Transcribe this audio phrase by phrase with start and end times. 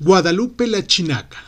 [0.00, 1.38] Guadalupe la Chinaca.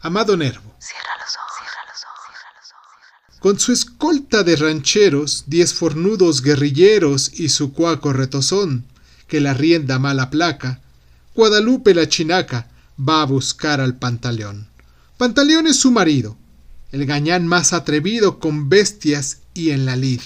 [0.00, 0.76] Amado Nervo.
[0.78, 3.40] Cierra los ojos, cierra los ojos, cierra los ojos, cierra los ojos.
[3.40, 8.84] Con su escolta de rancheros, diez fornudos guerrilleros y su cuaco retozón,
[9.26, 10.80] que la rienda mala placa,
[11.34, 14.68] Guadalupe la Chinaca va a buscar al Pantaleón.
[15.18, 16.36] Pantaleón es su marido,
[16.92, 20.20] el gañán más atrevido con bestias y en la lid.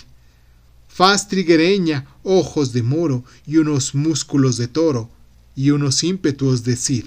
[0.87, 5.11] Faz triguereña, ojos de moro y unos músculos de toro
[5.57, 7.07] y unos ímpetus de cid.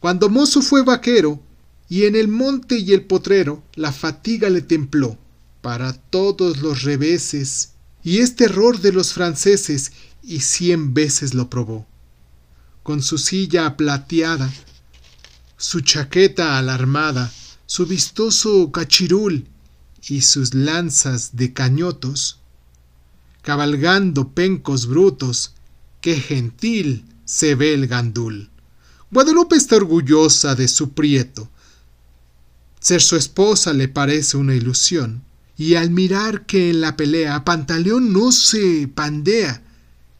[0.00, 1.40] Cuando mozo fue vaquero,
[1.88, 5.18] y en el monte y el potrero la fatiga le templó
[5.62, 9.92] para todos los reveses, y es terror de los franceses,
[10.22, 11.86] y cien veces lo probó.
[12.82, 14.52] Con su silla plateada,
[15.56, 17.32] su chaqueta alarmada,
[17.66, 19.46] su vistoso cachirul
[20.08, 22.38] y sus lanzas de cañotos,
[23.42, 25.54] cabalgando pencos brutos,
[26.00, 28.50] qué gentil se ve el gandul.
[29.10, 31.48] Guadalupe está orgullosa de su prieto.
[32.80, 35.22] Ser su esposa le parece una ilusión,
[35.56, 39.62] y al mirar que en la pelea Pantaleón no se pandea,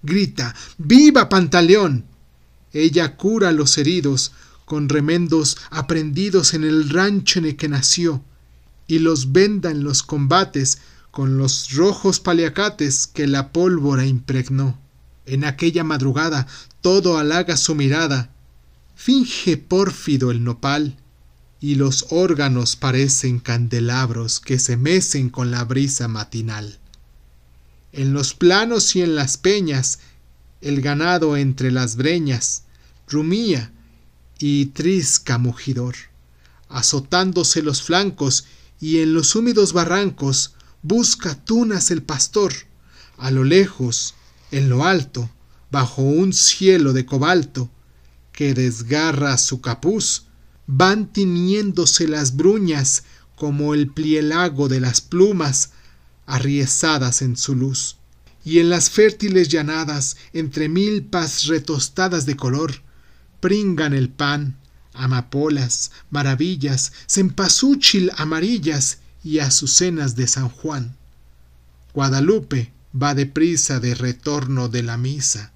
[0.02, 2.04] grita ¡Viva Pantaleón!
[2.72, 4.32] Ella cura a los heridos
[4.64, 8.22] con remendos aprendidos en el rancho en el que nació,
[8.86, 10.78] y los venda en los combates
[11.10, 14.78] con los rojos paliacates que la pólvora impregnó.
[15.24, 16.46] En aquella madrugada
[16.82, 18.30] todo halaga su mirada,
[18.96, 20.96] finge pórfido el nopal,
[21.60, 26.78] y los órganos parecen candelabros que se mecen con la brisa matinal.
[27.92, 30.00] En los planos y en las peñas,
[30.60, 32.64] el ganado entre las breñas,
[33.06, 33.70] rumía
[34.38, 35.94] y trisca mugidor,
[36.68, 38.46] azotándose los flancos
[38.80, 42.52] y en los húmedos barrancos busca tunas el pastor,
[43.18, 44.14] a lo lejos,
[44.50, 45.30] en lo alto,
[45.70, 47.70] bajo un cielo de cobalto,
[48.36, 50.26] que desgarra su capuz,
[50.66, 55.70] van tiñéndose las bruñas como el plielago de las plumas
[56.26, 57.96] arriesadas en su luz.
[58.44, 62.82] Y en las fértiles llanadas, entre milpas retostadas de color,
[63.40, 64.58] pringan el pan,
[64.92, 70.94] amapolas, maravillas, cempasúchil amarillas y azucenas de San Juan.
[71.94, 75.54] Guadalupe va deprisa de retorno de la misa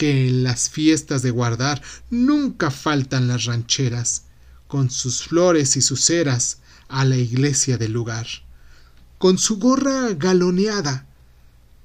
[0.00, 4.22] que en las fiestas de guardar nunca faltan las rancheras,
[4.66, 8.26] con sus flores y sus ceras, a la iglesia del lugar.
[9.18, 11.06] Con su gorra galoneada,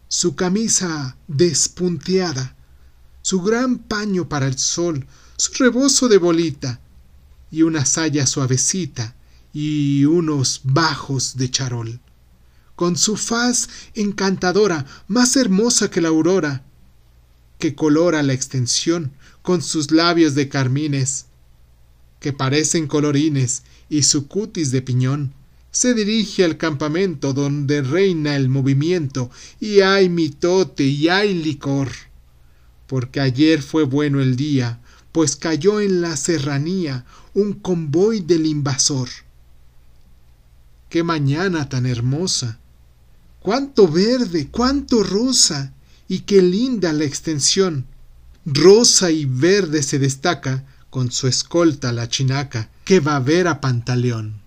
[0.07, 2.55] su camisa despunteada,
[3.21, 5.05] su gran paño para el sol,
[5.35, 6.79] su rebozo de bolita,
[7.51, 9.13] y una saya suavecita,
[9.51, 11.99] y unos bajos de charol.
[12.77, 16.64] Con su faz encantadora, más hermosa que la aurora,
[17.59, 21.27] que colora la extensión con sus labios de carmines,
[22.19, 25.33] que parecen colorines, y su cutis de piñón,
[25.71, 29.29] se dirige al campamento donde reina el movimiento,
[29.59, 31.91] y hay mitote y hay licor.
[32.87, 34.79] Porque ayer fue bueno el día,
[35.11, 39.09] pues cayó en la serranía un convoy del invasor.
[40.89, 42.59] ¡Qué mañana tan hermosa!
[43.39, 45.74] ¡Cuánto verde, cuánto rosa!
[46.07, 47.85] Y qué linda la extensión.
[48.45, 53.59] Rosa y verde se destaca con su escolta la chinaca, que va a ver a
[53.59, 54.41] Pantaleón.